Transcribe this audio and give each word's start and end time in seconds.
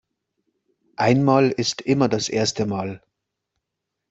Einmal 0.95 1.49
ist 1.51 1.83
immer 1.83 2.09
das 2.09 2.27
erste 2.27 2.65
Mal. 2.65 3.03